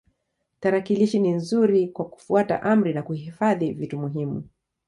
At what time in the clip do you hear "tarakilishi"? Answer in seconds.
0.59-1.19